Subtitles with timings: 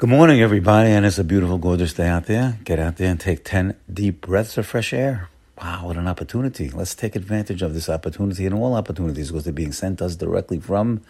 [0.00, 2.58] Good morning, everybody, and it's a beautiful, gorgeous day out there.
[2.64, 5.28] Get out there and take 10 deep breaths of fresh air.
[5.60, 6.70] Wow, what an opportunity.
[6.70, 10.58] Let's take advantage of this opportunity and all opportunities because they're being sent us directly
[10.58, 11.02] from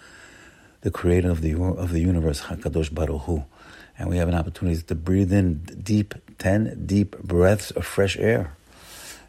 [0.81, 3.45] the creator of the, of the universe, HaKadosh Baruch Hu.
[3.97, 8.57] And we have an opportunity to breathe in deep, 10 deep breaths of fresh air.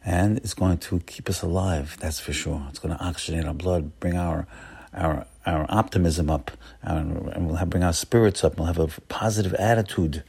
[0.04, 2.66] And it's going to keep us alive, that's for sure.
[2.70, 4.48] It's going to oxygenate our blood, bring our
[4.94, 6.52] our our optimism up,
[6.84, 8.58] and we'll have, bring our spirits up.
[8.58, 10.24] We'll have a positive attitude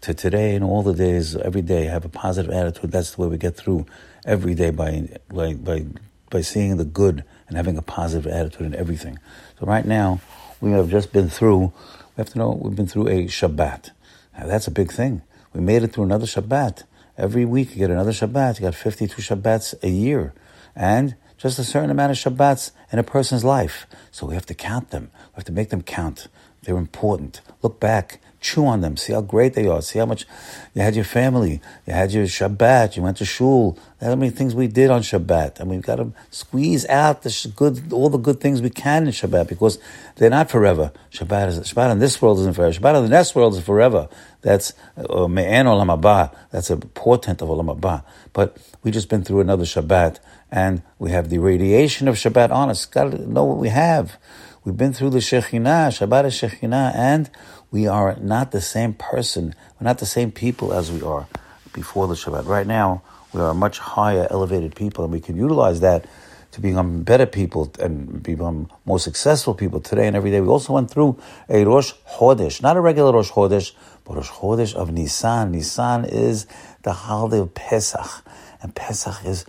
[0.00, 1.84] to today and all the days, every day.
[1.84, 2.90] Have a positive attitude.
[2.90, 3.86] That's the way we get through
[4.24, 5.86] every day by by by
[6.30, 9.18] by seeing the good and having a positive attitude in everything.
[9.58, 10.20] So right now,
[10.60, 11.72] we have just been through.
[12.16, 13.90] We have to know we've been through a Shabbat.
[14.38, 15.22] Now, that's a big thing.
[15.52, 16.84] We made it through another Shabbat.
[17.18, 18.58] Every week you get another Shabbat.
[18.58, 20.32] You got 52 Shabbats a year.
[20.76, 23.86] And just a certain amount of Shabbats in a person's life.
[24.10, 25.10] So we have to count them.
[25.32, 26.28] We have to make them count.
[26.62, 27.40] They're important.
[27.62, 30.26] Look back, chew on them, see how great they are, see how much
[30.74, 33.78] you had your family, you had your Shabbat, you went to shul.
[34.00, 37.92] How many things we did on Shabbat, and we've got to squeeze out the good,
[37.92, 39.78] all the good things we can in Shabbat because
[40.16, 40.92] they're not forever.
[41.10, 42.72] Shabbat is Shabbat in this world isn't forever.
[42.72, 44.08] Shabbat in the next world is forever.
[44.42, 46.34] That's uh, olam haba.
[46.50, 48.04] That's a portent of olam haba.
[48.32, 50.18] But we just been through another Shabbat
[50.50, 52.79] and we have the radiation of Shabbat on us.
[52.86, 54.16] Got to know what we have.
[54.64, 57.30] We've been through the Shekhinah, Shabbat is Shekhinah, and
[57.70, 59.54] we are not the same person.
[59.78, 61.26] We're not the same people as we are
[61.72, 62.46] before the Shabbat.
[62.46, 66.06] Right now, we are much higher, elevated people, and we can utilize that
[66.52, 70.40] to become better people and become more successful people today and every day.
[70.40, 73.72] We also went through a Rosh Chodesh, not a regular Rosh Chodesh,
[74.04, 75.52] but Rosh Chodesh of Nisan.
[75.52, 76.46] Nisan is
[76.82, 78.24] the holiday of Pesach,
[78.62, 79.46] and Pesach is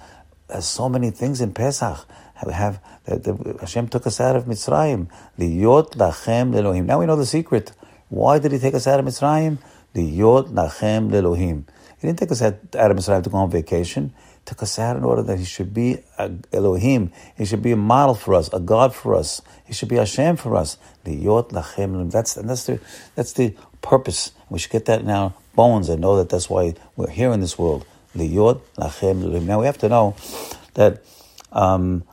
[0.48, 2.06] there's so many things in Pesach.
[2.46, 5.08] We have the, Hashem took us out of Mitzrayim.
[5.38, 6.86] Liyot lachem lelohim.
[6.86, 7.74] Now we know the secret.
[8.10, 9.60] Why did He take us out of Mitzrayim?
[9.96, 11.66] Liyot lachem lelohim.
[12.00, 14.14] He didn't take us out, of Mitzrayim to go on vacation.
[14.18, 16.00] He took us out in order that He should be
[16.52, 17.12] Elohim.
[17.38, 19.42] He should be a model for us, a God for us.
[19.66, 20.78] He should be Hashem for us.
[21.06, 22.12] Liyot lachem lelohim.
[22.12, 22.80] That's and that's the
[23.16, 24.32] that's the purpose.
[24.50, 27.40] We should get that in our bones and know that that's why we're here in
[27.40, 27.86] this world.
[28.16, 30.16] Liyot lachem Now we have to know
[30.74, 31.04] that
[31.52, 32.04] um,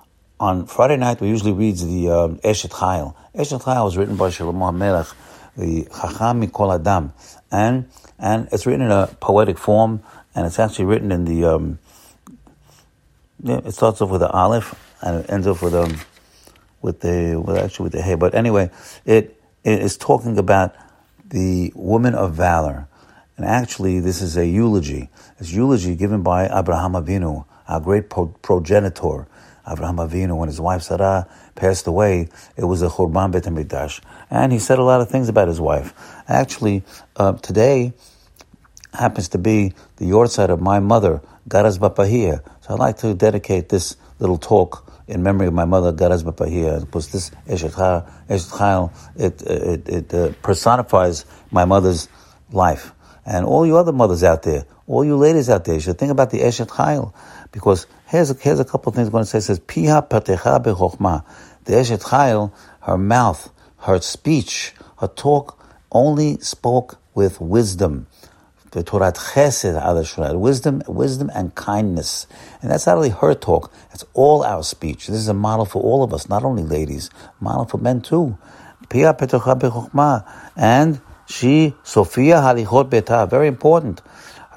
[0.40, 3.14] on Friday night we usually read the um, Eshet Chayil.
[3.34, 5.14] Eshet Chayil was written by Shlomo HaMelech,
[5.56, 7.12] the Chacham Mikol Adam,
[7.50, 7.88] and
[8.18, 10.02] and it's written in a poetic form,
[10.34, 11.44] and it's actually written in the.
[11.44, 11.78] Um,
[13.42, 15.96] yeah, it starts off with the Aleph and it ends off with um
[16.82, 18.14] with the with actually with the hay.
[18.14, 18.70] But anyway,
[19.04, 20.74] it it is talking about
[21.24, 22.88] the woman of valor.
[23.36, 25.10] And actually, this is a eulogy.
[25.38, 29.28] It's a eulogy given by Abraham Avinu, our great pro- progenitor.
[29.70, 34.00] Abraham Avinu, when his wife Sarah passed away, it was a Churban Bet HaMikdash.
[34.30, 35.94] And he said a lot of things about his wife.
[36.26, 36.84] Actually,
[37.16, 37.92] uh, today
[38.94, 42.42] happens to be the yahrzeit of my mother, Garaz Bapahia.
[42.60, 46.80] So I'd like to dedicate this little talk in memory of my mother, Garaz Bapahia,
[46.80, 52.08] because this Eshet it, it, it uh, personifies my mother's
[52.52, 52.92] life.
[53.28, 56.10] And all you other mothers out there, all you ladies out there, you should think
[56.10, 57.12] about the Eshet Chayil.
[57.52, 59.36] Because here's a, here's a couple of things I'm going to say.
[59.36, 61.26] It says, Piha patecha bechokhma.
[61.64, 63.50] The Eshet Chayil, her mouth,
[63.80, 65.62] her speech, her talk
[65.92, 68.06] only spoke with wisdom.
[68.70, 72.26] The Torah chesed wisdom, wisdom and kindness.
[72.62, 75.06] And that's not only her talk, that's all our speech.
[75.06, 78.38] This is a model for all of us, not only ladies, model for men too.
[80.56, 84.00] And she, Sophia Halichot Beta, very important.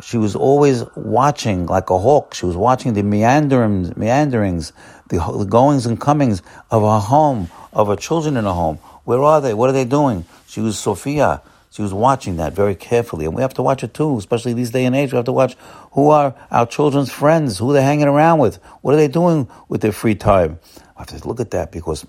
[0.02, 2.34] She was always watching like a hawk.
[2.34, 4.72] She was watching the meanderings, meanderings,
[5.10, 8.78] the, the goings and comings of her home, of her children in her home.
[9.04, 9.54] Where are they?
[9.54, 10.26] What are they doing?
[10.48, 11.42] She was Sophia.
[11.72, 14.72] She was watching that very carefully, and we have to watch it too, especially these
[14.72, 15.12] day and age.
[15.12, 15.56] We have to watch
[15.92, 19.82] who are our children's friends, who they're hanging around with, what are they doing with
[19.82, 20.60] their free time.
[20.76, 22.06] We have to look at that because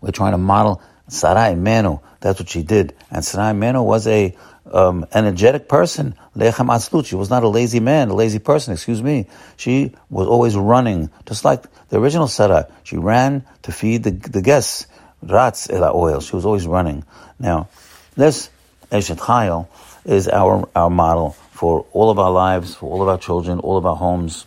[0.00, 2.94] we're trying to model Sarah Imeinu, that's what she did.
[3.10, 4.36] And Sarah Imeinu was a
[4.72, 6.14] um, energetic person.
[6.36, 7.06] Lechem Atzlut.
[7.06, 9.26] She was not a lazy man, a lazy person, excuse me.
[9.56, 12.64] She was always running, just like the original Sarai.
[12.82, 14.86] She ran to feed the, the guests.
[15.22, 16.20] Ratz ela oil.
[16.20, 17.04] She was always running.
[17.38, 17.68] Now,
[18.16, 18.50] this
[18.90, 19.68] Eshet Chayil
[20.04, 23.76] is our, our model for all of our lives, for all of our children, all
[23.76, 24.46] of our homes.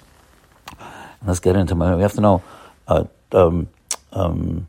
[1.26, 1.96] Let's get into it.
[1.96, 2.44] We have to know
[2.88, 3.68] uh, um,
[4.14, 4.68] um,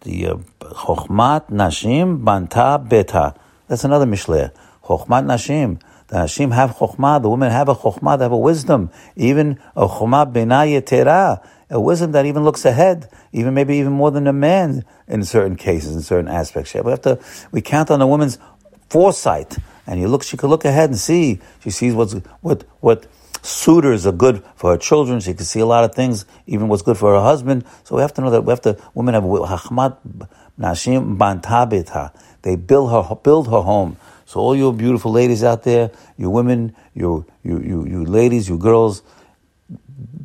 [0.00, 3.34] the uh, Chokhmat Nashim Banta Beta.
[3.68, 4.50] That's another Mishle.
[4.84, 5.80] Chokhmat Nashim.
[6.08, 8.90] The Nashim have Chokhmah, the women have a Chokhmah, they have a wisdom.
[9.14, 14.10] Even a Chokhmah Bina Yetera, a wisdom that even looks ahead, even maybe even more
[14.10, 16.74] than a man in certain cases, in certain aspects.
[16.74, 17.20] We have to,
[17.52, 18.38] we count on a woman's
[18.88, 19.56] foresight,
[19.86, 21.40] and you look, she could look ahead and see.
[21.60, 23.06] She sees what's what what
[23.42, 25.20] suitors are good for her children.
[25.20, 27.64] She can see a lot of things, even what's good for her husband.
[27.84, 28.78] So we have to know that we have to.
[28.94, 29.98] Women have hachmat
[30.58, 32.12] nashim bantabita.
[32.42, 33.96] They build her build her home.
[34.26, 38.58] So all you beautiful ladies out there, you women, you you you you ladies, you
[38.58, 39.02] girls,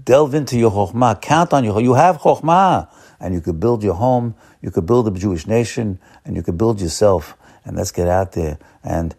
[0.04, 1.22] delve into your chokhmah.
[1.22, 1.82] Count on your.
[1.82, 2.90] You have chokhmah,
[3.20, 4.36] and you could build your home.
[4.62, 7.38] You could build a Jewish nation, and you could build yourself.
[7.64, 9.16] And let's get out there and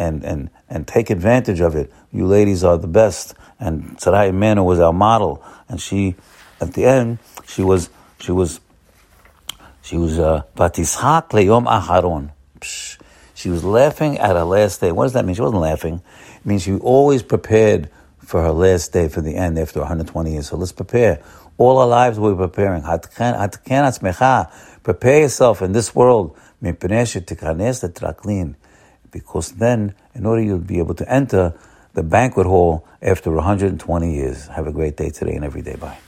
[0.00, 1.92] and and and take advantage of it.
[2.10, 3.34] You ladies are the best.
[3.60, 6.16] And Sarah Imeinu was our model, and she,
[6.60, 8.60] at the end, she was she was
[9.82, 12.30] she was vatishak uh, leyom acharon.
[13.34, 14.92] She was laughing at her last day.
[14.92, 15.34] What does that mean?
[15.34, 16.02] She wasn't laughing.
[16.36, 20.48] It means she always prepared for her last day, for the end after 120 years.
[20.48, 21.22] So let's prepare.
[21.56, 22.82] All our lives we're preparing.
[24.82, 26.36] Prepare yourself in this world.
[29.10, 31.54] Because then, in order you'll be able to enter
[31.94, 34.46] the banquet hall after 120 years.
[34.48, 35.76] Have a great day today and every day.
[35.76, 35.98] Bye.